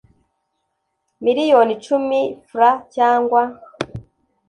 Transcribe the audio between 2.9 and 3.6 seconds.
cyangwa